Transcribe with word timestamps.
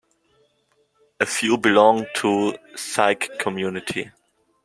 A 1.19 1.27
few 1.27 1.59
belong 1.59 2.07
to 2.15 2.57
Sikh 2.75 3.29
community. 3.37 4.09